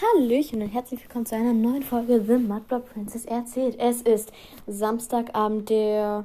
[0.00, 3.76] Hallöchen und herzlich willkommen zu einer neuen Folge The Mudblood Princess erzählt.
[3.80, 4.30] Es ist
[4.68, 6.24] Samstagabend, der.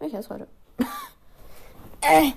[0.00, 0.48] Welcher ist heute?
[2.00, 2.32] äh.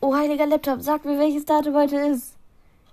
[0.00, 2.36] Oh, heiliger Laptop, sag mir, welches Datum heute ist.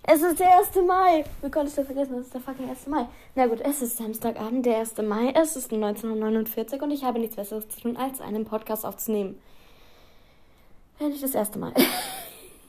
[0.04, 0.76] Es ist der 1.
[0.86, 1.24] Mai.
[1.42, 2.16] Wie konntest du vergessen?
[2.16, 2.88] Es ist der fucking 1.
[2.88, 3.08] Mai.
[3.36, 4.98] Na gut, es ist Samstagabend, der 1.
[5.04, 5.32] Mai.
[5.34, 9.40] Es ist 1949 und ich habe nichts Besseres zu tun, als einen Podcast aufzunehmen.
[11.00, 11.72] Ja, nicht das erste Mal.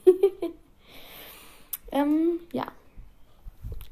[1.91, 2.67] ähm, ja.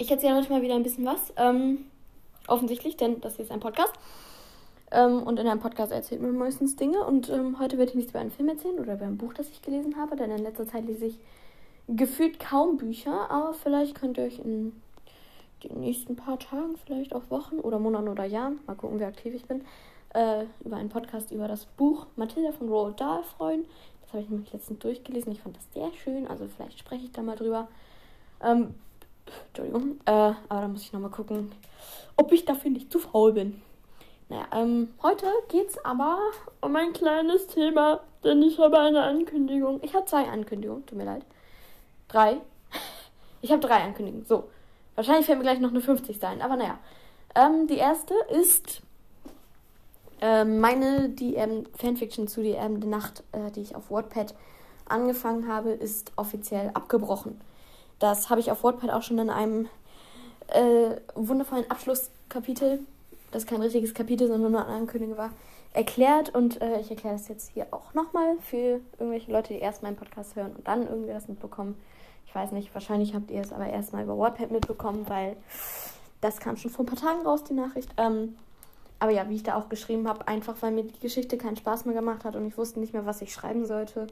[0.04, 1.32] Ich erzähle heute mal wieder ein bisschen was.
[1.38, 1.86] Ähm,
[2.46, 3.94] offensichtlich, denn das hier ist ein Podcast.
[4.90, 6.98] Ähm, und in einem Podcast erzählt man meistens Dinge.
[7.06, 9.48] Und ähm, heute werde ich nichts über einen Film erzählen oder über ein Buch, das
[9.48, 10.14] ich gelesen habe.
[10.16, 11.18] Denn in letzter Zeit lese ich
[11.88, 13.30] gefühlt kaum Bücher.
[13.30, 14.78] Aber vielleicht könnt ihr euch in
[15.62, 19.32] den nächsten paar Tagen, vielleicht auch Wochen oder Monaten oder Jahren, mal gucken, wie aktiv
[19.32, 19.64] ich bin,
[20.12, 23.64] äh, über einen Podcast über das Buch Mathilda von Roald Dahl freuen.
[24.02, 25.32] Das habe ich nämlich letztens durchgelesen.
[25.32, 26.26] Ich fand das sehr schön.
[26.26, 27.68] Also vielleicht spreche ich da mal drüber.
[28.42, 28.74] Ähm,
[29.48, 30.00] Entschuldigung.
[30.06, 31.52] Äh, aber da muss ich nochmal gucken,
[32.16, 33.62] ob ich dafür nicht zu faul bin.
[34.28, 36.18] Naja, ähm, heute geht's aber
[36.60, 39.80] um ein kleines Thema, denn ich habe eine Ankündigung.
[39.82, 41.24] Ich habe zwei Ankündigungen, tut mir leid.
[42.08, 42.38] Drei.
[43.42, 44.26] Ich habe drei Ankündigungen.
[44.26, 44.44] So.
[44.94, 46.78] Wahrscheinlich fällt mir gleich noch eine 50 sein, aber naja.
[47.34, 48.80] Ähm, die erste ist
[50.20, 54.34] äh, meine die ähm, Fanfiction zu Die Erbende Nacht, äh, die ich auf WordPad
[54.86, 57.40] angefangen habe, ist offiziell abgebrochen.
[57.98, 59.68] Das habe ich auf WordPad auch schon in einem
[60.48, 62.80] äh, wundervollen Abschlusskapitel,
[63.30, 65.30] das kein richtiges Kapitel, sondern nur eine Ankündigung war,
[65.72, 66.34] erklärt.
[66.34, 69.96] Und äh, ich erkläre das jetzt hier auch nochmal für irgendwelche Leute, die erst meinen
[69.96, 71.76] Podcast hören und dann irgendwie das mitbekommen.
[72.26, 75.36] Ich weiß nicht, wahrscheinlich habt ihr es aber erstmal über WordPad mitbekommen, weil
[76.20, 77.90] das kam schon vor ein paar Tagen raus, die Nachricht.
[77.96, 78.36] Ähm,
[78.98, 81.84] aber ja, wie ich da auch geschrieben habe, einfach weil mir die Geschichte keinen Spaß
[81.84, 84.06] mehr gemacht hat und ich wusste nicht mehr, was ich schreiben sollte.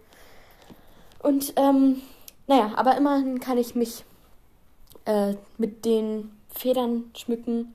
[1.22, 2.02] Und ähm,
[2.46, 4.04] naja, aber immerhin kann ich mich
[5.04, 7.74] äh, mit den Federn schmücken,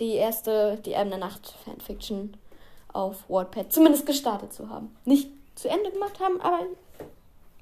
[0.00, 2.36] die erste, die Erben der Nacht Fanfiction
[2.92, 4.94] auf WordPad zumindest gestartet zu haben.
[5.04, 6.60] Nicht zu Ende gemacht haben, aber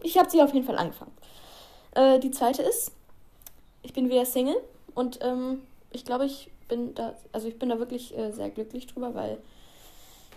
[0.03, 1.13] ich habe sie auf jeden Fall angefangen.
[1.95, 2.93] Äh, die zweite ist,
[3.83, 4.57] ich bin wieder Single
[4.95, 8.87] und ähm, ich glaube, ich bin da, also ich bin da wirklich äh, sehr glücklich
[8.87, 9.39] drüber, weil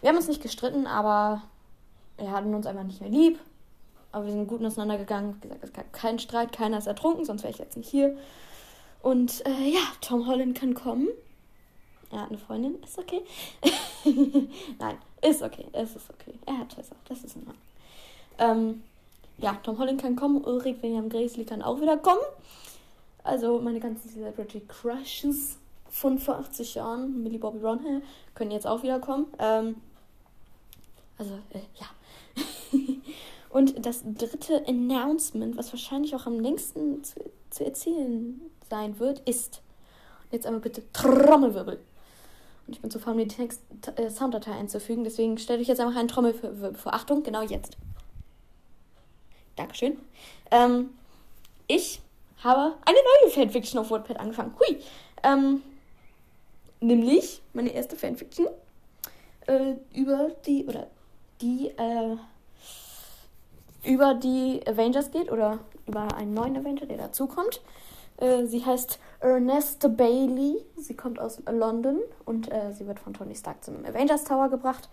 [0.01, 1.41] wir haben uns nicht gestritten, aber
[2.18, 3.39] wir hatten uns einfach nicht mehr lieb.
[4.15, 5.35] Aber wir sind gut auseinandergegangen.
[5.41, 8.17] Wie gesagt, es gab keinen Streit, keiner ist ertrunken, sonst wäre ich jetzt nicht hier.
[9.01, 11.09] Und äh, ja, Tom Holland kann kommen.
[12.11, 13.23] Er hat eine Freundin, ist okay.
[14.79, 16.33] Nein, ist okay, es ist okay.
[16.45, 17.55] Er hat Tessa, das ist Ordnung.
[18.37, 18.83] Ähm,
[19.37, 22.23] ja, Tom Holland kann kommen, Ulrich William Gracely kann auch wieder kommen.
[23.21, 25.57] Also meine ganzen Celebrity Crushes
[25.89, 28.01] von vor 80 Jahren, Millie Bobby Brown,
[28.33, 29.25] können jetzt auch wieder kommen.
[29.39, 29.75] Ähm,
[31.17, 31.87] also, äh, ja.
[33.55, 39.61] Und das dritte Announcement, was wahrscheinlich auch am längsten zu, zu erzählen sein wird, ist.
[40.29, 41.79] Jetzt einmal bitte Trommelwirbel.
[42.67, 43.61] Und ich bin zu faul, mir die Text,
[43.95, 45.05] äh, Sounddatei einzufügen.
[45.05, 46.94] Deswegen stelle ich jetzt einfach einen Trommelwirbel vor.
[46.94, 47.77] Achtung, genau jetzt.
[49.55, 49.99] Dankeschön.
[50.51, 50.89] Ähm,
[51.67, 52.01] ich
[52.44, 54.53] habe eine neue Fanfiction auf WordPad angefangen.
[54.59, 54.81] Hui.
[55.23, 55.61] Ähm,
[56.81, 58.47] nämlich meine erste Fanfiction
[59.47, 60.88] äh, über die, oder
[61.39, 62.17] die, äh,
[63.85, 67.62] über die Avengers geht oder über einen neuen Avenger, der dazukommt.
[68.18, 70.57] Äh, sie heißt Ernesta Bailey.
[70.78, 74.90] Sie kommt aus London und äh, sie wird von Tony Stark zum Avengers Tower gebracht,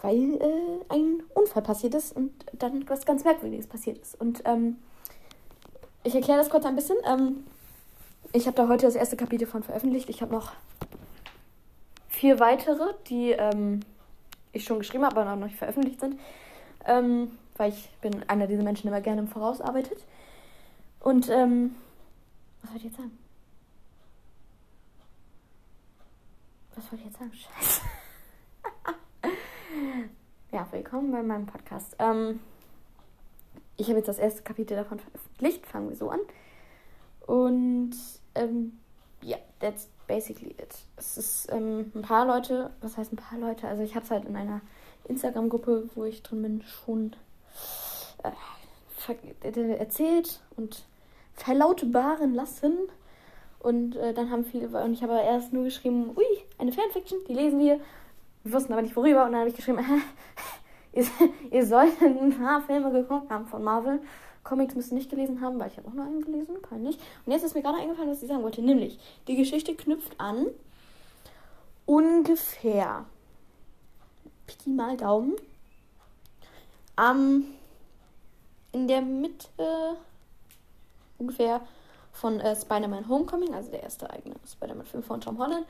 [0.00, 4.20] weil äh, ein Unfall passiert ist und dann was ganz Merkwürdiges passiert ist.
[4.20, 4.76] Und ähm,
[6.04, 6.96] ich erkläre das kurz ein bisschen.
[7.06, 7.44] Ähm,
[8.32, 10.10] ich habe da heute das erste Kapitel von veröffentlicht.
[10.10, 10.52] Ich habe noch
[12.08, 13.80] vier weitere, die ähm,
[14.52, 16.18] ich schon geschrieben habe, aber noch nicht veröffentlicht sind.
[16.84, 19.98] Ähm, weil ich bin einer dieser Menschen, der immer gerne im Voraus arbeitet.
[21.00, 21.74] Und, ähm,
[22.62, 23.18] was wollte ich jetzt sagen?
[26.74, 27.32] Was wollte ich jetzt sagen?
[27.34, 27.80] Scheiße.
[30.52, 31.96] ja, willkommen bei meinem Podcast.
[31.98, 32.40] Ähm,
[33.76, 35.66] ich habe jetzt das erste Kapitel davon veröffentlicht.
[35.66, 36.20] Fangen wir so an.
[37.26, 37.94] Und,
[38.36, 38.78] ähm,
[39.20, 40.76] ja, yeah, that's basically it.
[40.96, 43.66] Es ist ähm, ein paar Leute, was heißt ein paar Leute?
[43.66, 44.60] Also ich habe es halt in einer
[45.04, 47.16] Instagram-Gruppe, wo ich drin bin, schon
[48.22, 50.84] äh, erzählt und
[51.34, 52.72] verlautbaren lassen.
[53.60, 56.24] Und äh, dann haben viele, und ich habe erst nur geschrieben, ui,
[56.58, 57.80] eine Fanfiction, die lesen wir.
[58.44, 59.24] Wir wussten aber nicht worüber.
[59.24, 59.80] Und dann habe ich geschrieben,
[60.92, 61.06] ihr,
[61.50, 64.00] ihr sollt ein paar Filme geguckt haben von Marvel.
[64.44, 66.98] Comics müsst ihr nicht gelesen haben, weil ich habe auch nur einen gelesen, peinlich.
[67.26, 68.62] Und jetzt ist mir gerade eingefallen, was ich sagen wollte.
[68.62, 70.46] Nämlich, die Geschichte knüpft an
[71.84, 73.04] ungefähr
[74.46, 75.34] Pi mal Daumen
[76.98, 77.44] am
[78.72, 79.48] in der Mitte
[81.18, 81.60] ungefähr
[82.12, 85.64] von äh, Spider-Man Homecoming, also der erste eigene Spider-Man-Film von Tom Holland,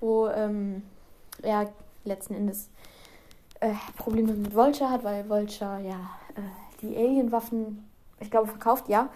[0.00, 0.82] wo ähm,
[1.42, 1.72] er
[2.04, 2.68] letzten Endes
[3.60, 6.40] äh, Probleme mit Vulture hat, weil Vulture ja äh,
[6.82, 7.88] die Alien-Waffen,
[8.20, 9.08] ich glaube, verkauft, ja.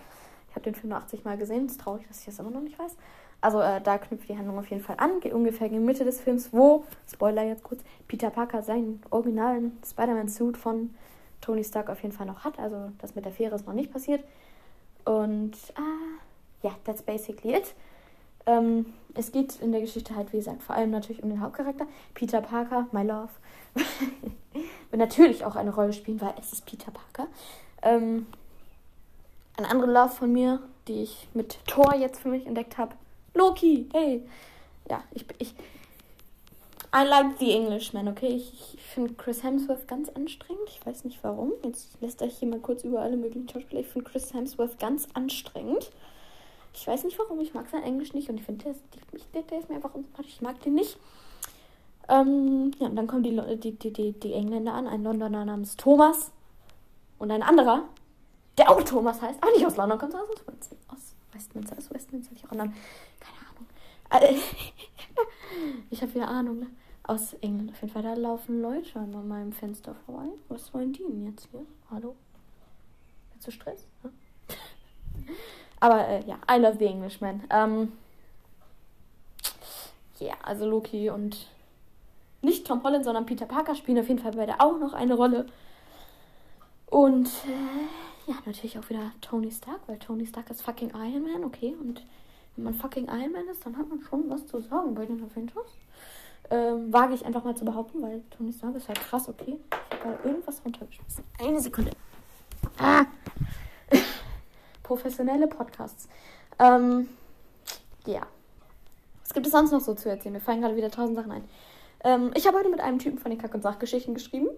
[0.48, 2.50] Ich habe den Film nur 80 Mal gesehen, es ist traurig, dass ich das immer
[2.50, 2.96] noch nicht weiß.
[3.40, 6.20] Also äh, da knüpft die Handlung auf jeden Fall an, geht ungefähr in Mitte des
[6.20, 10.94] Films, wo, Spoiler jetzt kurz, Peter Parker seinen originalen Spider-Man-Suit von
[11.48, 12.58] Tony Stark auf jeden Fall noch hat.
[12.58, 14.22] Also das mit der Fähre ist noch nicht passiert.
[15.06, 16.20] Und ah,
[16.62, 17.74] ja, that's basically it.
[18.44, 21.86] Ähm, es geht in der Geschichte halt, wie gesagt, vor allem natürlich um den Hauptcharakter,
[22.12, 23.30] Peter Parker, my love.
[24.90, 27.28] Wird natürlich auch eine Rolle spielen, weil es ist Peter Parker.
[27.80, 28.26] Ähm,
[29.56, 32.94] eine andere Love von mir, die ich mit Thor jetzt für mich entdeckt habe.
[33.32, 34.22] Loki, hey.
[34.90, 35.54] Ja, ich, ich,
[36.94, 38.28] I like the Englishman, okay?
[38.28, 40.68] Ich, ich finde Chris Hemsworth ganz anstrengend.
[40.68, 41.52] Ich weiß nicht warum.
[41.62, 43.80] Jetzt lässt euch hier mal kurz über alle möglichen Schauspieler.
[43.82, 45.90] Ich finde Chris Hemsworth ganz anstrengend.
[46.72, 47.40] Ich weiß nicht warum.
[47.40, 48.74] Ich mag sein Englisch nicht und ich finde, der,
[49.34, 50.34] der, der, ist mir einfach unsympathisch.
[50.34, 50.96] Ich mag den nicht.
[52.08, 54.86] Ähm, ja, und dann kommen die, die, die, die, die Engländer an.
[54.86, 56.32] Ein Londoner namens Thomas
[57.18, 57.82] und ein anderer,
[58.56, 60.76] der auch Thomas heißt, aber nicht aus London, kommt aus Westminster.
[60.88, 62.74] Aus Westminster, aus Westminster, ich auch anderen.
[63.20, 64.40] Keine Ahnung.
[65.90, 66.66] ich habe wieder Ahnung, ne?
[67.02, 68.02] Aus England auf jeden Fall.
[68.02, 70.28] Da laufen Leute an meinem Fenster vorbei.
[70.48, 71.64] Was wollen die denn jetzt hier?
[71.90, 72.14] Hallo?
[73.34, 73.86] Jetzt du Stress?
[74.04, 74.10] Ja?
[75.80, 77.42] Aber äh, ja, I love the Englishman.
[77.50, 77.92] Ähm,
[80.18, 81.46] ja, yeah, also Loki und
[82.42, 85.46] nicht Tom Holland, sondern Peter Parker spielen auf jeden Fall beide auch noch eine Rolle.
[86.86, 91.44] Und äh, ja, natürlich auch wieder Tony Stark, weil Tony Stark ist fucking Iron Man,
[91.44, 91.74] okay.
[91.80, 92.04] Und
[92.58, 95.22] wenn man fucking Iron Man ist, dann hat man schon was zu sagen bei den
[95.22, 95.78] Avengers.
[96.50, 99.58] Ähm, wage ich einfach mal zu behaupten, weil Tony Stark ist halt krass, okay.
[99.70, 101.22] Ich habe da irgendwas runtergeschmissen.
[101.38, 101.92] Eine Sekunde.
[102.78, 103.04] Ah.
[104.82, 106.08] Professionelle Podcasts.
[106.58, 107.08] Ähm,
[108.06, 108.22] ja.
[109.22, 110.32] Was gibt es sonst noch so zu erzählen?
[110.32, 111.44] Mir fallen gerade wieder tausend Sachen ein.
[112.02, 114.48] Ähm, ich habe heute mit einem Typen von den Kack- und Sachgeschichten geschrieben.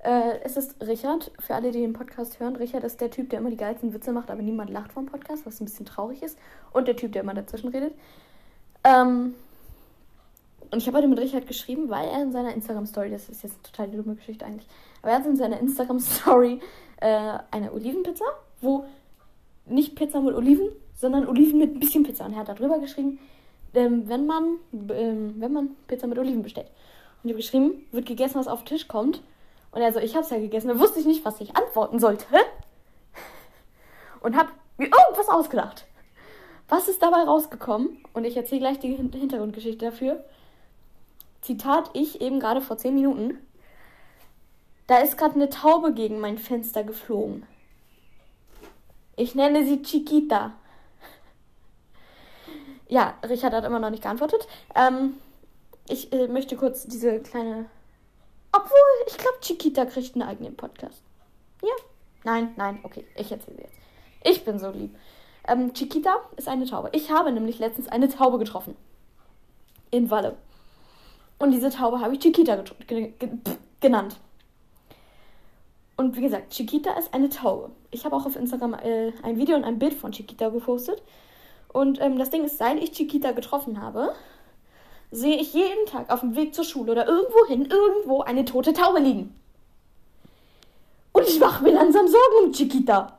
[0.00, 1.32] Äh, es ist Richard.
[1.38, 4.12] Für alle, die den Podcast hören, Richard ist der Typ, der immer die geilsten Witze
[4.12, 6.38] macht, aber niemand lacht vom Podcast, was ein bisschen traurig ist.
[6.72, 7.94] Und der Typ, der immer dazwischen redet.
[8.84, 9.34] Ähm,
[10.70, 13.54] und ich habe heute mit Richard geschrieben, weil er in seiner Instagram-Story, das ist jetzt
[13.54, 14.66] eine total dumme Geschichte eigentlich,
[15.00, 16.60] aber er hat in seiner Instagram-Story
[17.00, 18.24] äh, eine Olivenpizza,
[18.60, 18.84] wo
[19.66, 22.26] nicht Pizza mit Oliven, sondern Oliven mit ein bisschen Pizza.
[22.26, 23.18] Und er hat darüber geschrieben,
[23.74, 24.56] ähm, wenn, man,
[24.90, 26.68] ähm, wenn man Pizza mit Oliven bestellt.
[27.22, 29.22] Und ich habe geschrieben, wird gegessen, was auf den Tisch kommt.
[29.76, 30.68] Und er so, ich habe es ja gegessen.
[30.68, 32.24] Da wusste ich nicht, was ich antworten sollte.
[34.20, 35.84] Und habe mir irgendwas ausgedacht.
[36.66, 38.02] Was ist dabei rausgekommen?
[38.14, 40.24] Und ich erzähle gleich die Hintergrundgeschichte dafür.
[41.42, 43.38] Zitat, ich eben gerade vor 10 Minuten.
[44.86, 47.44] Da ist gerade eine Taube gegen mein Fenster geflogen.
[49.14, 50.54] Ich nenne sie Chiquita.
[52.88, 54.48] Ja, Richard hat immer noch nicht geantwortet.
[54.74, 55.18] Ähm,
[55.86, 57.66] ich äh, möchte kurz diese kleine.
[58.56, 61.02] Obwohl, ich glaube, Chiquita kriegt einen eigenen Podcast.
[61.62, 61.74] Ja?
[62.24, 63.76] Nein, nein, okay, ich erzähle jetzt.
[64.24, 64.96] Ich bin so lieb.
[65.46, 66.88] Ähm, Chiquita ist eine Taube.
[66.92, 68.76] Ich habe nämlich letztens eine Taube getroffen.
[69.90, 70.36] In Walle.
[71.38, 72.64] Und diese Taube habe ich Chiquita
[73.80, 74.16] genannt.
[75.96, 77.70] Und wie gesagt, Chiquita ist eine Taube.
[77.90, 81.02] Ich habe auch auf Instagram äh, ein Video und ein Bild von Chiquita gepostet.
[81.72, 84.14] Und ähm, das Ding ist, seit ich Chiquita getroffen habe,
[85.10, 88.72] sehe ich jeden Tag auf dem Weg zur Schule oder irgendwo hin, irgendwo eine tote
[88.72, 89.34] Taube liegen.
[91.12, 93.16] Und ich mache mir langsam Sorgen um Chiquita.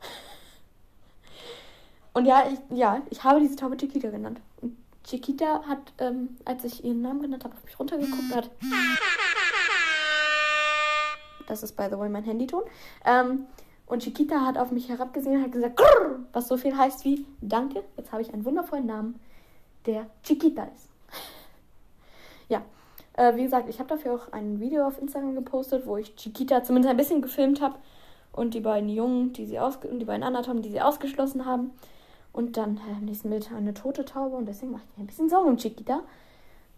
[2.12, 4.40] Und ja, ich, ja, ich habe diese Taube Chiquita genannt.
[4.60, 8.50] Und Chiquita hat, ähm, als ich ihren Namen genannt habe, auf mich runtergeguckt hat.
[11.48, 12.62] Das ist, by the way, mein Handyton.
[13.04, 13.46] Ähm,
[13.86, 15.80] und Chiquita hat auf mich herabgesehen und hat gesagt,
[16.32, 19.18] was so viel heißt wie Danke, jetzt habe ich einen wundervollen Namen,
[19.86, 20.88] der Chiquita ist.
[22.48, 22.62] Ja,
[23.14, 26.62] äh, wie gesagt, ich habe dafür auch ein Video auf Instagram gepostet, wo ich Chiquita
[26.62, 27.76] zumindest ein bisschen gefilmt habe
[28.32, 31.72] und die beiden Jungen, die sie ausge die beiden anderen die sie ausgeschlossen haben.
[32.32, 35.06] Und dann äh, im nächsten Bild eine tote Taube und deswegen mache ich mir ein
[35.08, 36.02] bisschen Sorgen um Chiquita,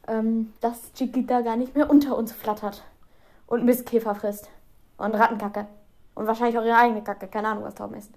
[0.09, 2.83] ähm, dass Chiquita gar nicht mehr unter uns flattert
[3.47, 4.49] und Mistkäfer frisst.
[4.97, 5.67] Und Rattenkacke.
[6.15, 7.27] Und wahrscheinlich auch ihre eigene Kacke.
[7.27, 8.15] Keine Ahnung, was Tauben essen.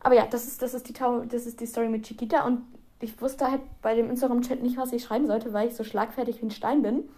[0.00, 2.44] Aber ja, das ist, das ist, die, Taube, das ist die Story mit Chiquita.
[2.44, 2.62] Und
[3.04, 6.40] ich wusste halt bei dem Instagram-Chat nicht, was ich schreiben sollte, weil ich so schlagfertig
[6.40, 7.08] wie ein Stein bin.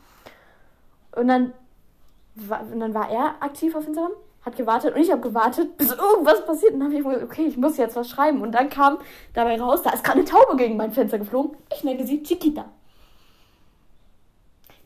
[1.12, 1.52] Und dann,
[2.34, 4.12] war, und dann war er aktiv auf Instagram,
[4.42, 6.74] hat gewartet und ich habe gewartet, bis irgendwas passiert.
[6.74, 8.42] Und dann habe ich gesagt, okay, ich muss jetzt was schreiben.
[8.42, 8.98] Und dann kam
[9.32, 11.56] dabei raus, da ist gerade eine Taube gegen mein Fenster geflogen.
[11.72, 12.66] Ich nenne sie Chiquita.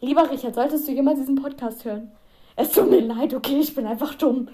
[0.00, 2.10] Lieber Richard, solltest du jemals diesen Podcast hören?
[2.56, 4.48] Es tut mir leid, okay, ich bin einfach dumm.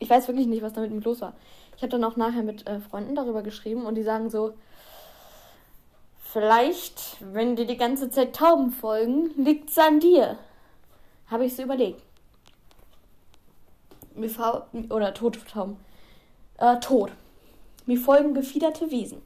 [0.00, 1.34] Ich weiß wirklich nicht, was damit mit los war.
[1.78, 4.52] Ich habe dann auch nachher mit äh, Freunden darüber geschrieben und die sagen so,
[6.20, 10.36] vielleicht, wenn dir die ganze Zeit Tauben folgen, liegt's an dir.
[11.28, 12.02] Habe ich so überlegt.
[14.16, 14.28] Mir
[14.90, 15.76] oder tote Tauben.
[16.56, 17.12] Äh, tot.
[17.86, 19.22] Mir folgen gefiederte Wesen.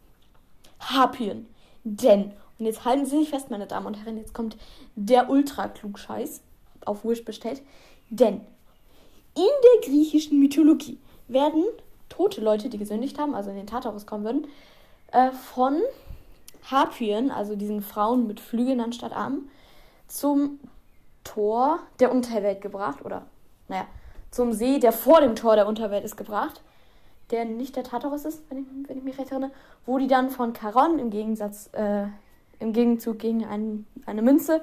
[0.79, 1.47] Harpien.
[1.85, 4.59] Denn, und jetzt halten Sie sich fest, meine Damen und Herren, jetzt kommt
[4.95, 6.43] der Ultra-Klugscheiß
[6.85, 7.63] auf Wish bestellt.
[8.11, 8.43] Denn
[9.35, 11.65] in der griechischen Mythologie werden
[12.13, 14.47] tote Leute, die gesündigt haben, also in den Tartarus kommen würden,
[15.13, 15.81] äh, von
[16.71, 19.49] Harpien, also diesen Frauen mit Flügeln anstatt Armen,
[20.09, 20.61] zum
[21.25, 23.05] Tor der Unterwelt gebracht.
[23.05, 23.27] Oder,
[23.69, 23.87] naja,
[24.31, 26.63] zum See, der vor dem Tor der Unterwelt ist, gebracht.
[27.31, 29.53] Der nicht der Tartarus ist, wenn ich, wenn ich mich recht erinnere.
[29.87, 32.05] Wo die dann von Charon im Gegensatz, äh,
[32.59, 34.63] im Gegenzug gegen ein, eine Münze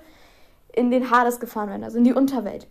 [0.71, 2.67] in den Hades gefahren werden, also in die Unterwelt.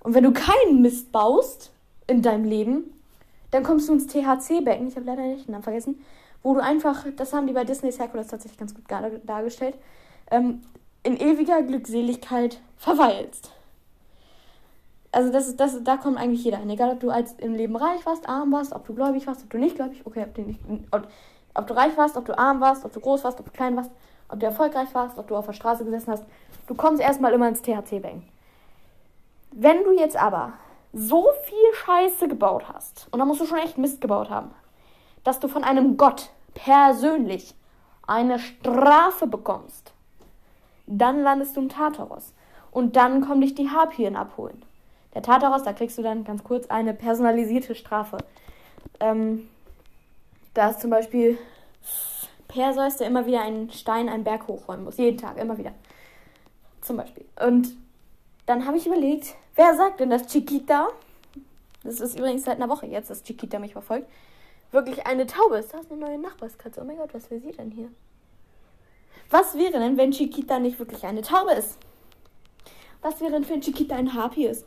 [0.00, 1.72] Und wenn du keinen Mist baust
[2.06, 2.97] in deinem Leben,
[3.50, 6.04] dann kommst du ins THC-Becken, ich habe leider nicht den Namen vergessen,
[6.42, 8.84] wo du einfach, das haben die bei Disney's Hercules tatsächlich ganz gut
[9.24, 9.76] dargestellt,
[10.30, 10.62] ähm,
[11.02, 13.52] in ewiger Glückseligkeit verweilst.
[15.10, 16.68] Also das ist, das, da kommt eigentlich jeder hin.
[16.68, 19.50] Egal, ob du als im Leben reich warst, arm warst, ob du gläubig warst, ob
[19.50, 21.08] du nicht gläubig, okay, ob du, nicht, ob,
[21.54, 23.74] ob du reich warst, ob du arm warst, ob du groß warst, ob du klein
[23.76, 23.90] warst,
[24.28, 26.24] ob du erfolgreich warst, ob du auf der Straße gesessen hast.
[26.66, 28.22] Du kommst erstmal immer ins THC-Becken.
[29.52, 30.52] Wenn du jetzt aber
[30.92, 34.50] so viel Scheiße gebaut hast, und da musst du schon echt Mist gebaut haben,
[35.24, 37.54] dass du von einem Gott persönlich
[38.06, 39.92] eine Strafe bekommst,
[40.86, 42.32] dann landest du im Tartaros.
[42.70, 44.62] Und dann kommen dich die Harpien abholen.
[45.14, 48.18] Der Tartaros, da kriegst du dann ganz kurz eine personalisierte Strafe.
[49.00, 49.48] Ähm,
[50.54, 51.38] da ist zum Beispiel
[52.46, 54.96] Perseus, der immer wieder einen Stein, einen Berg hochräumen muss.
[54.96, 55.72] Jeden Tag, immer wieder.
[56.80, 57.24] Zum Beispiel.
[57.44, 57.68] Und
[58.48, 60.88] dann habe ich überlegt, wer sagt denn, dass Chiquita,
[61.84, 64.08] das ist übrigens seit einer Woche jetzt, dass Chiquita mich verfolgt,
[64.72, 65.74] wirklich eine Taube ist.
[65.74, 66.80] Da ist eine neue Nachbarskatze.
[66.80, 67.90] Oh mein Gott, was will sie denn hier?
[69.30, 71.76] Was wäre denn, wenn Chiquita nicht wirklich eine Taube ist?
[73.02, 74.64] Was wäre denn, wenn Chiquita ein Harpy ist?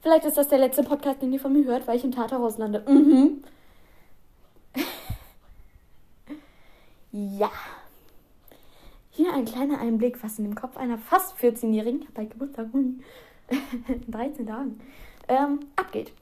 [0.00, 2.56] Vielleicht ist das der letzte Podcast, den ihr von mir hört, weil ich im Tartarus
[2.56, 2.82] lande.
[2.88, 3.44] Mhm.
[7.12, 7.50] ja.
[9.28, 13.02] Hier ein kleiner Einblick, was in dem Kopf einer fast 14-Jährigen, bei Geburtstag, in
[14.10, 14.80] 13 Tagen,
[15.28, 16.12] ähm, abgeht.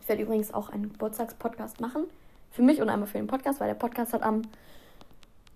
[0.00, 2.04] Ich werde übrigens auch einen Geburtstagspodcast machen.
[2.52, 4.42] Für mich und einmal für den Podcast, weil der Podcast hat am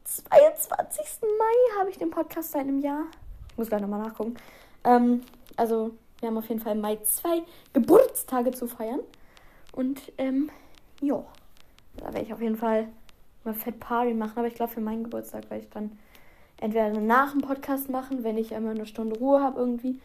[0.03, 1.05] 22.
[1.23, 3.05] Mai habe ich den Podcast seit einem Jahr.
[3.51, 4.35] Ich muss gleich nochmal nachgucken.
[4.83, 5.21] Ähm,
[5.57, 7.43] also, wir haben auf jeden Fall im Mai zwei
[7.73, 9.01] Geburtstage zu feiern.
[9.71, 10.51] Und, ähm,
[11.01, 11.25] ja.
[11.99, 12.89] Da werde ich auf jeden Fall
[13.45, 14.39] mal Fett Party machen.
[14.39, 15.97] Aber ich glaube, für meinen Geburtstag werde ich dann
[16.61, 20.01] entweder nach dem Podcast machen, wenn ich einmal eine Stunde Ruhe habe irgendwie.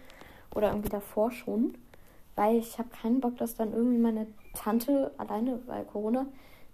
[0.54, 1.78] Oder irgendwie davor schon.
[2.36, 6.26] Weil ich habe keinen Bock, dass dann irgendwie meine Tante alleine, weil Corona,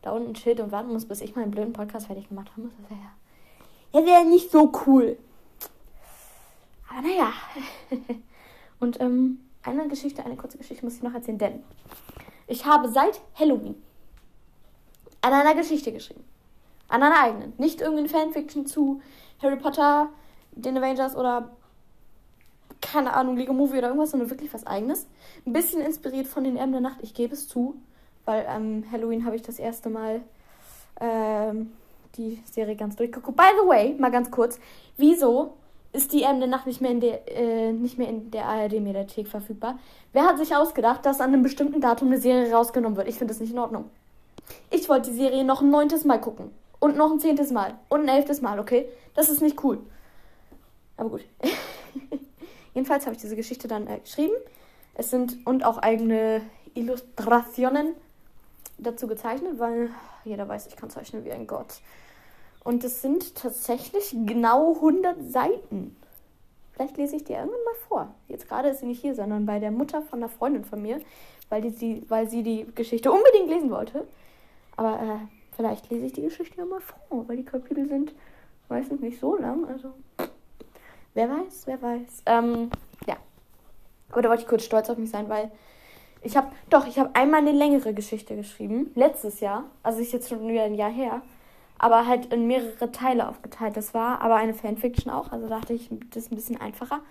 [0.02, 2.70] da unten chillt und warten muss, bis ich meinen blöden Podcast fertig gemacht habe.
[2.70, 5.18] Das wäre ja, wäre nicht so cool.
[6.90, 7.34] Aber naja.
[8.80, 11.64] und ähm, eine Geschichte, eine kurze Geschichte muss ich noch erzählen, denn
[12.48, 13.76] ich habe seit Halloween
[15.22, 16.24] an einer Geschichte geschrieben.
[16.90, 17.54] An einer eigenen.
[17.58, 19.02] Nicht irgendeine Fanfiction zu
[19.42, 20.10] Harry Potter,
[20.52, 21.50] den Avengers oder
[22.82, 25.08] keine Ahnung, Lego Movie oder irgendwas, sondern wirklich was eigenes.
[25.46, 27.76] Ein bisschen inspiriert von den Erben der Nacht, ich gebe es zu,
[28.26, 30.22] weil ähm, Halloween habe ich das erste Mal
[31.00, 31.72] ähm,
[32.18, 33.38] die Serie ganz durchgeguckt.
[33.38, 34.60] By the way, mal ganz kurz,
[34.98, 35.54] wieso
[35.94, 39.28] ist die Erben der Nacht nicht mehr in der, äh, nicht mehr in der ARD-Mediathek
[39.28, 39.80] verfügbar?
[40.14, 43.08] Wer hat sich ausgedacht, dass an einem bestimmten Datum eine Serie rausgenommen wird?
[43.08, 43.86] Ich finde das nicht in Ordnung.
[44.70, 46.52] Ich wollte die Serie noch ein neuntes Mal gucken.
[46.80, 47.76] Und noch ein zehntes Mal.
[47.90, 48.88] Und ein elftes Mal, okay?
[49.16, 49.80] Das ist nicht cool.
[50.96, 51.26] Aber gut.
[52.74, 54.36] Jedenfalls habe ich diese Geschichte dann äh, geschrieben.
[54.94, 56.42] Es sind und auch eigene
[56.74, 57.96] Illustrationen
[58.78, 59.90] dazu gezeichnet, weil
[60.26, 61.82] jeder weiß, ich kann zeichnen wie ein Gott.
[62.64, 65.96] Und es sind tatsächlich genau 100 Seiten.
[66.74, 68.16] Vielleicht lese ich dir irgendwann mal vor.
[68.28, 71.00] Jetzt gerade ist sie nicht hier, sondern bei der Mutter von einer Freundin von mir,
[71.50, 74.08] weil, die, weil sie die Geschichte unbedingt lesen wollte.
[74.76, 78.14] Aber äh, vielleicht lese ich die Geschichte ja mal vor, weil die Kapitel sind
[78.70, 79.66] meistens nicht so lang.
[79.66, 79.94] Also,
[81.14, 82.24] wer weiß, wer weiß.
[82.28, 82.70] Ähm,
[83.06, 83.18] ja.
[84.12, 85.52] Aber da wollte ich kurz stolz auf mich sein, weil
[86.22, 88.92] ich habe, doch, ich habe einmal eine längere Geschichte geschrieben.
[88.96, 89.66] Letztes Jahr.
[89.84, 91.22] Also ist jetzt schon wieder ein Jahr her
[91.80, 93.78] aber halt in mehrere Teile aufgeteilt.
[93.78, 97.02] Das war aber eine Fanfiction auch, also dachte ich, das ist ein bisschen einfacher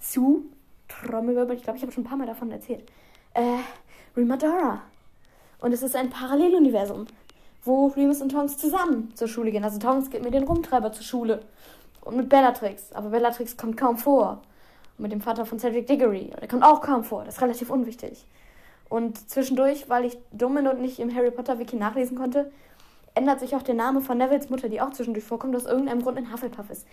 [0.00, 0.44] zu
[0.88, 1.56] Trommelwirbel.
[1.56, 2.84] Ich glaube, ich habe schon ein paar Mal davon erzählt.
[3.34, 3.58] Äh,
[4.16, 4.82] Remadora.
[5.60, 7.06] Und es ist ein Paralleluniversum,
[7.64, 9.64] wo Remus und Tonks zusammen zur Schule gehen.
[9.64, 11.42] Also Tonks geht mit den Rumtreiber zur Schule
[12.02, 12.92] und mit Bellatrix.
[12.92, 14.42] Aber Bellatrix kommt kaum vor.
[14.96, 16.32] Und mit dem Vater von Cedric Diggory.
[16.40, 17.24] Der kommt auch kaum vor.
[17.24, 18.26] Das ist relativ unwichtig.
[18.88, 22.50] Und zwischendurch, weil ich dumm bin und nicht im Harry Potter Wiki nachlesen konnte,
[23.14, 26.18] ändert sich auch der Name von Nevils Mutter, die auch zwischendurch vorkommt, aus irgendeinem Grund
[26.18, 26.86] in Hufflepuff ist.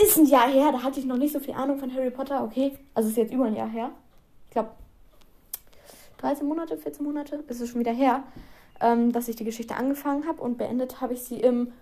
[0.00, 2.42] Ist ein Jahr her, da hatte ich noch nicht so viel Ahnung von Harry Potter,
[2.42, 2.76] okay.
[2.94, 3.90] Also ist jetzt über ein Jahr her.
[4.46, 4.70] Ich glaube,
[6.18, 8.24] 13 Monate, 14 Monate ist es schon wieder her,
[8.80, 11.72] ähm, dass ich die Geschichte angefangen habe und beendet habe ich sie im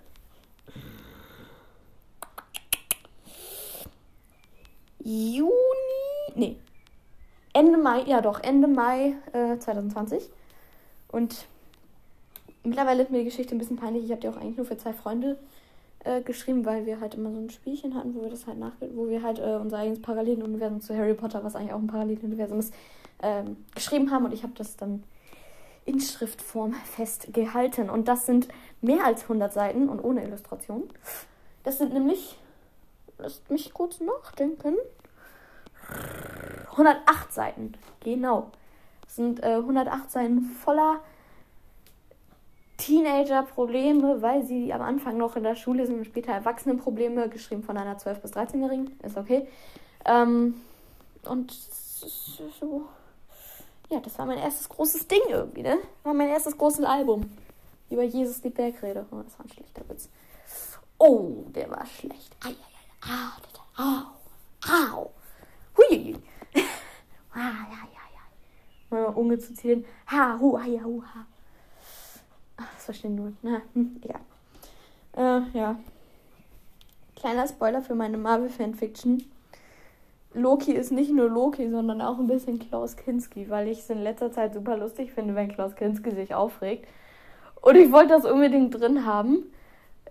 [5.05, 5.51] Juni,
[6.35, 6.57] nee,
[7.53, 10.29] Ende Mai, ja doch, Ende Mai äh, 2020.
[11.09, 11.47] Und
[12.65, 14.05] mittlerweile ist mir die Geschichte ein bisschen peinlich.
[14.05, 15.39] Ich habe die auch eigentlich nur für zwei Freunde
[16.05, 18.73] äh, geschrieben, weil wir halt immer so ein Spielchen hatten, wo wir das halt nach,
[18.95, 22.59] wo wir halt äh, unser eigenes Paralleluniversum zu Harry Potter, was eigentlich auch ein Paralleluniversum
[22.59, 22.75] ist,
[23.23, 24.25] ähm, geschrieben haben.
[24.25, 25.05] Und ich habe das dann
[25.87, 27.91] in Schriftform festgehalten.
[27.91, 28.49] Und das sind
[28.81, 30.85] mehr als 100 Seiten und ohne Illustration.
[31.63, 32.39] Das sind nämlich,
[33.19, 34.77] lasst mich kurz nachdenken,
[36.73, 37.75] 108 Seiten.
[38.01, 38.51] Genau.
[39.03, 41.01] Das sind äh, 108 Seiten voller
[42.79, 47.77] Teenager-Probleme, weil sie am Anfang noch in der Schule sind und später Erwachsenen-Probleme, geschrieben von
[47.77, 48.99] einer 12- bis 13-Jährigen.
[49.03, 49.47] Ist okay.
[50.05, 50.55] Ähm,
[51.25, 52.89] und so.
[53.95, 55.79] Ja, das war mein erstes großes Ding irgendwie, ne?
[56.03, 57.31] War mein erstes großes Album.
[57.89, 59.07] Über Jesus die Bergrede.
[59.13, 60.09] Oh, das war ein schlechter Witz.
[60.99, 62.37] Oh, der war schlecht.
[62.45, 62.57] Ai,
[63.03, 63.33] ai, ai.
[63.77, 63.95] Au,
[64.65, 65.11] au, au.
[65.77, 66.17] Hui.
[67.35, 67.39] ah,
[67.71, 68.91] ja, ja, ja.
[68.91, 69.85] Mal Unge zu zählen.
[70.11, 71.27] Ha, hu, ja, hu, ha.
[72.57, 73.33] Ach, das verstehen nur.
[73.43, 74.23] Na, hm, egal.
[75.17, 75.79] Äh, ja.
[77.15, 79.25] Kleiner Spoiler für meine Marvel-Fanfiction.
[80.35, 84.03] Loki ist nicht nur Loki, sondern auch ein bisschen Klaus Kinski, weil ich es in
[84.03, 86.87] letzter Zeit super lustig finde, wenn Klaus Kinski sich aufregt.
[87.61, 89.45] Und ich wollte das unbedingt drin haben.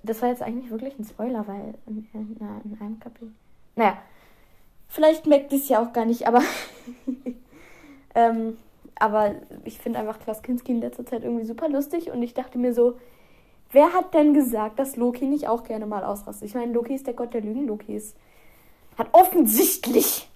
[0.01, 3.32] Das war jetzt eigentlich wirklich ein Spoiler, weil in, in, in einem Kapitel.
[3.75, 3.98] Naja,
[4.88, 6.42] vielleicht merkt es ja auch gar nicht, aber.
[8.15, 8.58] ähm,
[8.96, 12.58] aber ich finde einfach Klaus Kinski in letzter Zeit irgendwie super lustig und ich dachte
[12.58, 12.98] mir so,
[13.72, 16.48] wer hat denn gesagt, dass Loki nicht auch gerne mal ausrastet?
[16.48, 18.15] Ich meine, Loki ist der Gott der Lügen, Loki ist
[18.97, 20.29] hat offensichtlich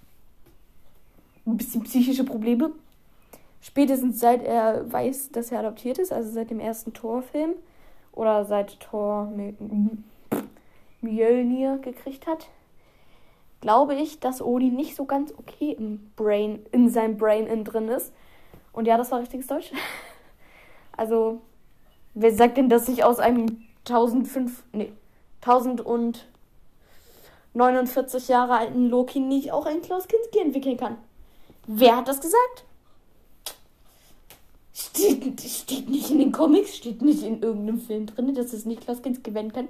[1.46, 2.70] ein bisschen psychische Probleme.
[3.60, 7.54] Spätestens seit er weiß, dass er adoptiert ist, also seit dem ersten Torfilm
[8.12, 9.32] oder seit Tor
[11.00, 12.48] Mjölnir gekriegt hat,
[13.60, 17.88] glaube ich, dass Odin nicht so ganz okay im Brain, in seinem Brain in drin
[17.88, 18.12] ist.
[18.72, 19.72] Und ja, das war richtiges Deutsch.
[20.96, 21.40] Also,
[22.14, 24.92] wer sagt denn, dass ich aus einem 1005, nee,
[25.42, 26.26] 1000 und
[27.58, 30.96] 49 Jahre alten Loki nicht auch ein Klaus Kinski entwickeln kann.
[31.66, 32.64] Wer hat das gesagt?
[34.72, 38.82] Steht, steht nicht in den Comics, steht nicht in irgendeinem Film drin, dass es nicht
[38.82, 39.68] Klaus Kinski werden kann.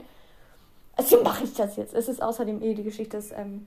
[0.97, 1.95] Also mache ich das jetzt.
[1.95, 3.67] Es ist außerdem eh die Geschichte ist ähm,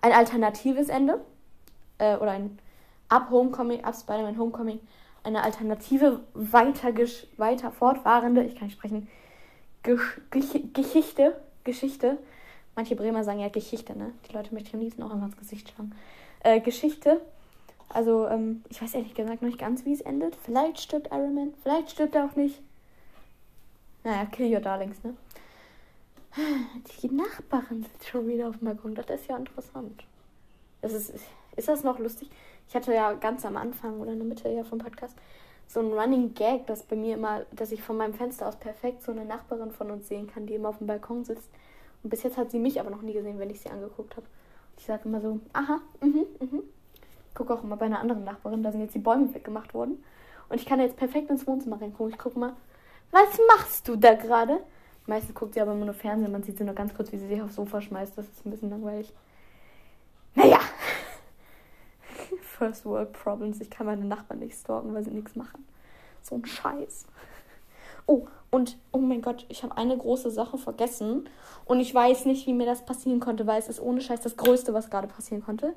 [0.00, 1.20] ein alternatives Ende.
[1.98, 2.58] Äh, oder ein
[3.08, 4.80] ab Homecoming, ab Spider-Man Homecoming,
[5.24, 6.94] eine alternative, weiter,
[7.36, 9.08] weiter fortfahrende, ich kann nicht sprechen,
[9.82, 12.18] Gesch Geschichte, Geschichte
[12.78, 14.12] Manche Bremer sagen ja Geschichte, ne?
[14.28, 15.92] Die Leute möchten am liebsten auch immer ins Gesicht schauen.
[16.44, 17.20] Äh, Geschichte.
[17.88, 20.36] Also, ähm, ich weiß ehrlich gesagt noch nicht ganz, wie es endet.
[20.36, 22.60] Vielleicht stirbt Iron Man, vielleicht stirbt er auch nicht.
[24.04, 25.16] Naja, kill your darlings, ne?
[27.02, 28.94] Die Nachbarin sitzt schon wieder auf dem Balkon.
[28.94, 30.04] Das ist ja interessant.
[30.80, 31.12] Das ist,
[31.56, 32.30] ist das noch lustig?
[32.68, 35.16] Ich hatte ja ganz am Anfang oder in der Mitte ja vom Podcast
[35.66, 39.02] so ein Running Gag, dass bei mir immer, dass ich von meinem Fenster aus perfekt
[39.02, 41.50] so eine Nachbarin von uns sehen kann, die immer auf dem Balkon sitzt.
[42.02, 44.26] Und bis jetzt hat sie mich aber noch nie gesehen, wenn ich sie angeguckt habe.
[44.76, 46.62] Ich sage immer so, aha, mhm, mhm.
[47.34, 50.02] Gucke auch immer bei einer anderen Nachbarin, da sind jetzt die Bäume weggemacht worden.
[50.48, 52.12] Und ich kann jetzt perfekt ins Wohnzimmer reingucken.
[52.12, 52.54] Ich gucke mal,
[53.10, 54.60] was machst du da gerade?
[55.06, 56.32] Meistens guckt sie aber immer nur Fernsehen.
[56.32, 58.16] Man sieht sie nur ganz kurz, wie sie sich aufs Sofa schmeißt.
[58.16, 59.12] Das ist ein bisschen langweilig.
[60.34, 60.60] Naja.
[62.42, 63.60] First World Problems.
[63.60, 65.66] Ich kann meine Nachbarn nicht stalken, weil sie nichts machen.
[66.22, 67.06] So ein Scheiß.
[68.08, 71.28] Oh, und oh mein Gott, ich habe eine große Sache vergessen.
[71.66, 74.38] Und ich weiß nicht, wie mir das passieren konnte, weil es ist ohne Scheiß das
[74.38, 75.74] Größte, was gerade passieren konnte.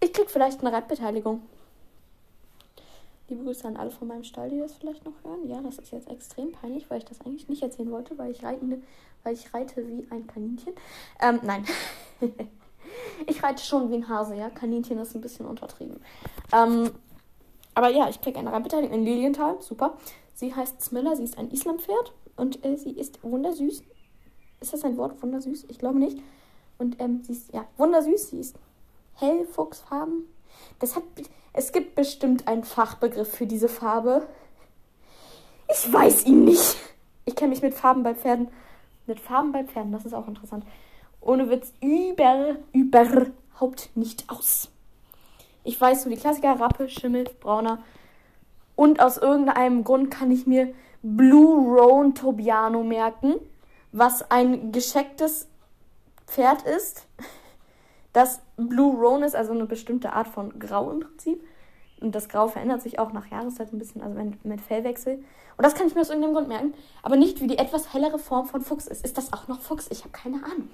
[0.00, 1.42] Ich krieg vielleicht eine Reitbeteiligung.
[3.28, 5.46] Liebe Grüße an alle von meinem Stall, die das vielleicht noch hören.
[5.46, 8.42] Ja, das ist jetzt extrem peinlich, weil ich das eigentlich nicht erzählen wollte, weil ich
[8.42, 8.80] reite,
[9.22, 10.72] weil ich reite wie ein Kaninchen.
[11.20, 11.66] Ähm, nein.
[13.26, 14.48] ich reite schon wie ein Hase, ja.
[14.48, 16.00] Kaninchen ist ein bisschen untertrieben.
[16.50, 16.90] Ähm,
[17.74, 19.60] aber ja, ich krieg eine Reitbeteiligung in Lilienthal.
[19.60, 19.98] Super.
[20.34, 23.82] Sie heißt Smilla, sie ist ein Islampferd und äh, sie ist wundersüß.
[24.60, 25.66] Ist das ein Wort, wundersüß?
[25.68, 26.18] Ich glaube nicht.
[26.78, 28.30] Und ähm, sie ist, ja, wundersüß.
[28.30, 28.56] Sie ist
[29.14, 30.24] hellfuchsfarben.
[30.78, 31.02] Das hat,
[31.52, 34.26] es gibt bestimmt einen Fachbegriff für diese Farbe.
[35.70, 36.76] Ich weiß ihn nicht.
[37.24, 38.48] Ich kenne mich mit Farben bei Pferden,
[39.06, 40.64] mit Farben bei Pferden, das ist auch interessant.
[41.20, 44.68] Ohne Witz über, überhaupt nicht aus.
[45.64, 47.82] Ich weiß so die Klassiker, Rappe, Schimmel, Brauner.
[48.74, 53.34] Und aus irgendeinem Grund kann ich mir Blue Roan Tobiano merken,
[53.92, 55.48] was ein geschecktes
[56.26, 57.06] Pferd ist,
[58.12, 61.42] das Blue Roan ist, also eine bestimmte Art von Grau im Prinzip.
[62.00, 65.22] Und das Grau verändert sich auch nach Jahreszeit ein bisschen, also mit Fellwechsel.
[65.56, 66.74] Und das kann ich mir aus irgendeinem Grund merken.
[67.02, 69.04] Aber nicht, wie die etwas hellere Form von Fuchs ist.
[69.04, 69.86] Ist das auch noch Fuchs?
[69.90, 70.70] Ich habe keine Ahnung.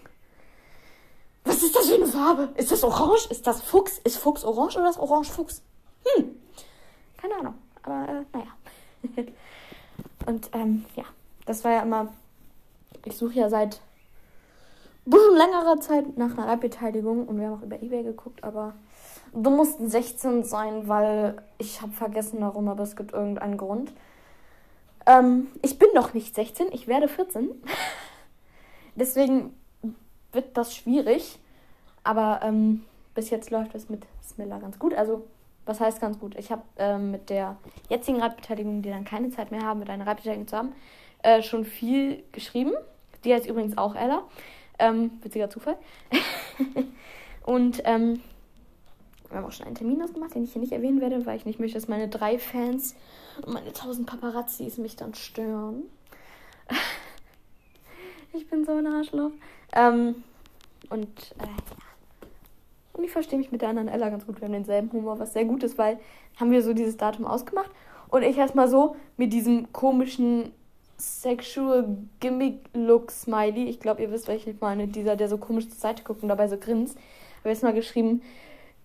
[1.44, 2.48] Was ist das für eine Farbe?
[2.56, 3.26] Ist das orange?
[3.30, 3.98] Ist das Fuchs?
[4.04, 5.62] Ist Fuchs orange oder ist orange Fuchs?
[6.04, 6.36] Hm.
[7.20, 7.54] Keine Ahnung.
[7.82, 9.26] Aber äh, naja.
[10.26, 11.04] Und ähm, ja,
[11.46, 12.12] das war ja immer.
[13.04, 13.80] Ich suche ja seit
[15.08, 18.74] bisschen längerer Zeit nach einer Reitbeteiligung und wir haben auch über Ebay geguckt, aber
[19.32, 23.92] du musst 16 sein, weil ich habe vergessen warum, aber es gibt irgendeinen Grund.
[25.06, 27.50] Ähm, ich bin noch nicht 16, ich werde 14.
[28.96, 29.54] Deswegen
[30.32, 31.38] wird das schwierig.
[32.04, 34.94] Aber ähm, bis jetzt läuft es mit Smilla ganz gut.
[34.94, 35.26] Also,
[35.68, 36.34] was heißt ganz gut?
[36.36, 40.06] Ich habe ähm, mit der jetzigen Radbeteiligung, die dann keine Zeit mehr haben, mit einer
[40.06, 40.72] Radbeteiligung zu haben,
[41.22, 42.72] äh, schon viel geschrieben.
[43.24, 44.22] Die heißt übrigens auch Ella.
[44.78, 45.76] Ähm, witziger Zufall.
[47.44, 48.20] und ähm,
[49.28, 51.44] wir haben auch schon einen Termin ausgemacht, den ich hier nicht erwähnen werde, weil ich
[51.44, 52.94] nicht möchte, dass meine drei Fans
[53.42, 55.82] und meine tausend Paparazzis mich dann stören.
[58.32, 59.32] ich bin so ein Arschloch.
[59.74, 60.22] Ähm,
[60.88, 61.87] und äh,
[62.98, 64.40] Und ich verstehe mich mit der anderen Ella ganz gut.
[64.40, 66.00] Wir haben denselben Humor, was sehr gut ist, weil
[66.36, 67.70] haben wir so dieses Datum ausgemacht.
[68.08, 70.50] Und ich erstmal so mit diesem komischen
[70.98, 73.68] Sexual Gimmick Look Smiley.
[73.68, 74.88] Ich glaube, ihr wisst, welchen ich meine.
[74.88, 76.98] Dieser, der so komisch zur Seite guckt und dabei so grinst.
[77.38, 78.20] Habe jetzt mal geschrieben,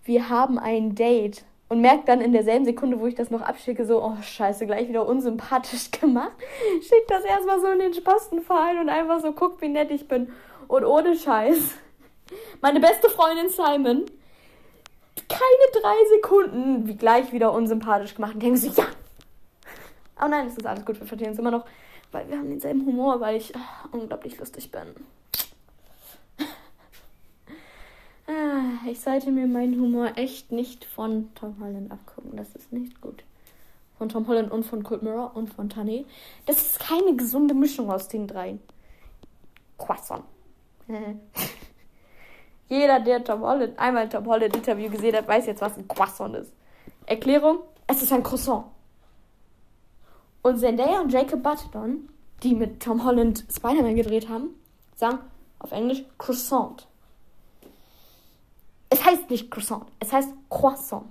[0.04, 1.44] wir haben ein Date.
[1.70, 4.90] Und merkt dann in derselben Sekunde, wo ich das noch abschicke, so, oh scheiße, gleich
[4.90, 6.34] wieder unsympathisch gemacht.
[6.82, 10.32] Schickt das erstmal so in den Spastenverein und einfach so, guckt, wie nett ich bin.
[10.68, 11.72] Und ohne Scheiß.
[12.62, 14.06] Meine beste Freundin Simon,
[15.30, 18.36] keine drei Sekunden, wie gleich wieder unsympathisch gemacht.
[18.36, 18.86] Und denken sie, ja.
[20.16, 21.66] Aber nein, es ist alles gut, wir verstehen uns immer noch
[22.14, 24.82] weil wir haben denselben Humor, weil ich ah, unglaublich lustig bin.
[28.26, 32.38] Ah, ich sollte mir meinen Humor echt nicht von Tom Holland abgucken.
[32.38, 33.24] Das ist nicht gut.
[33.98, 36.06] Von Tom Holland und von Cold Mirror und von Tane.
[36.46, 38.62] Das ist keine gesunde Mischung aus den dreien.
[39.78, 40.24] Croissant.
[42.70, 45.88] Jeder, der Tom Holland einmal ein Tom Holland Interview gesehen hat, weiß jetzt, was ein
[45.88, 46.52] Croissant ist.
[47.06, 48.66] Erklärung: Es ist ein Croissant.
[50.42, 52.10] Und Zendaya und Jacob Button,
[52.42, 54.50] die mit Tom Holland Spider-Man gedreht haben,
[54.96, 55.20] sagen
[55.60, 56.88] auf Englisch Croissant.
[58.90, 61.06] Es heißt nicht Croissant, es heißt Croissant.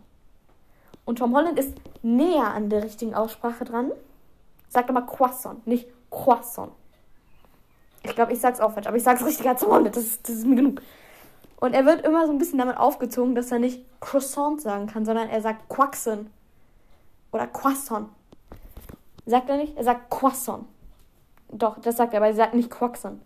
[1.05, 3.91] Und Tom Holland ist näher an der richtigen Aussprache dran.
[4.69, 6.73] Sagt aber Croissant, nicht Croissant.
[8.05, 10.29] Ich glaube, ich sag's auch falsch, aber ich sag's richtig als Tom Holland, das ist,
[10.29, 10.83] das ist mir genug.
[11.63, 15.05] Und er wird immer so ein bisschen damit aufgezogen, dass er nicht Croissant sagen kann,
[15.05, 16.29] sondern er sagt Quaxen.
[17.31, 18.09] Oder Croissant.
[19.27, 19.77] Sagt er nicht?
[19.77, 20.65] Er sagt Croissant.
[21.53, 23.23] Doch, das sagt er, aber er sagt nicht Croissant.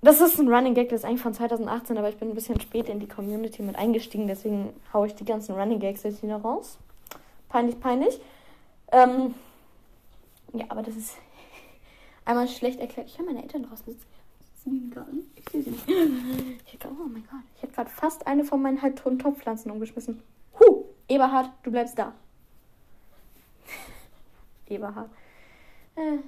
[0.00, 2.60] Das ist ein Running Gag, das ist eigentlich von 2018, aber ich bin ein bisschen
[2.60, 6.38] spät in die Community mit eingestiegen, deswegen haue ich die ganzen Running Gags jetzt wieder
[6.38, 6.78] raus.
[7.48, 8.20] Peinlich, peinlich.
[8.90, 9.36] Ähm,
[10.52, 11.14] ja, aber das ist
[12.24, 13.06] einmal schlecht erklärt.
[13.06, 14.11] Ich höre meine Eltern draußen sitzen.
[14.64, 15.88] Ich sehe sie nicht.
[16.66, 20.22] Ich hätte, oh mein Gott, ich hätte gerade fast eine von meinen halbtoten Topfpflanzen umgeschmissen.
[20.58, 22.12] Huh, Eberhard, du bleibst da.
[24.68, 25.10] Eberhard.
[25.96, 26.18] Äh,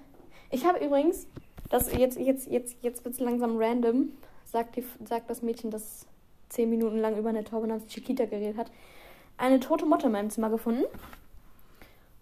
[0.50, 1.26] ich habe übrigens,
[1.70, 4.12] das jetzt, jetzt, jetzt, jetzt wird es langsam random,
[4.44, 6.06] sagt, die, sagt das Mädchen, das
[6.48, 8.70] zehn Minuten lang über eine Taube namens Chiquita geredet hat,
[9.36, 10.84] eine tote Motte in meinem Zimmer gefunden.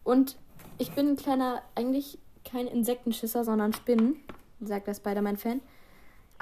[0.04, 0.36] Und
[0.78, 4.16] ich bin ein kleiner, eigentlich kein Insektenschisser, sondern Spinnen,
[4.60, 5.60] sagt der Spider-Man-Fan.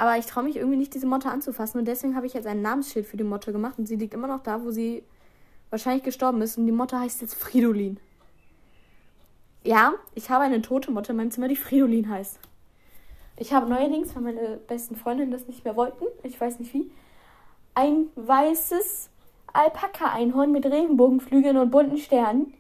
[0.01, 1.79] Aber ich traue mich irgendwie nicht, diese Motte anzufassen.
[1.79, 3.75] Und deswegen habe ich jetzt ein Namensschild für die Motte gemacht.
[3.77, 5.03] Und sie liegt immer noch da, wo sie
[5.69, 6.57] wahrscheinlich gestorben ist.
[6.57, 8.01] Und die Motte heißt jetzt Fridolin.
[9.63, 12.39] Ja, ich habe eine tote Motte in meinem Zimmer, die Fridolin heißt.
[13.37, 16.91] Ich habe neuerdings, weil meine besten Freundinnen das nicht mehr wollten, ich weiß nicht wie,
[17.75, 19.11] ein weißes
[19.53, 22.55] Alpaka-Einhorn mit Regenbogenflügeln und bunten Sternen.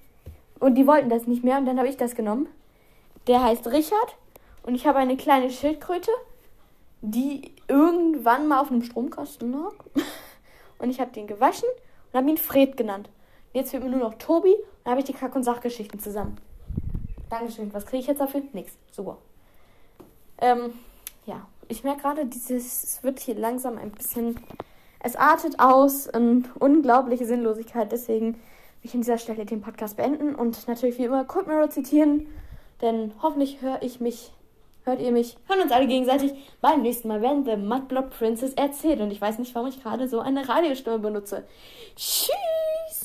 [0.58, 2.48] Und die wollten das nicht mehr und dann habe ich das genommen.
[3.28, 4.16] Der heißt Richard
[4.62, 6.10] und ich habe eine kleine Schildkröte,
[7.02, 9.74] die irgendwann mal auf einem Stromkasten lag.
[10.78, 11.68] Und ich habe den gewaschen
[12.10, 13.10] und habe ihn Fred genannt.
[13.52, 16.38] jetzt wird mir nur noch Tobi und dann habe ich die Kack- und Sachgeschichten zusammen.
[17.28, 17.72] Dankeschön.
[17.74, 18.42] Was kriege ich jetzt dafür?
[18.52, 18.72] Nix.
[18.90, 19.18] Super.
[20.38, 20.72] Ähm,
[21.26, 21.46] ja.
[21.68, 24.40] Ich merke gerade, dieses es wird hier langsam ein bisschen.
[24.98, 27.92] Es artet aus in unglaubliche Sinnlosigkeit.
[27.92, 28.40] Deswegen will
[28.82, 32.26] ich an dieser Stelle den Podcast beenden und natürlich wie immer Cold Mirror zitieren.
[32.80, 34.32] Denn hoffentlich höre ich mich
[34.84, 39.00] hört ihr mich, hören uns alle gegenseitig beim nächsten Mal, wenn The Mudblood Princess erzählt.
[39.00, 41.44] Und ich weiß nicht, warum ich gerade so eine Radiostimme benutze.
[41.96, 42.99] Tschüss!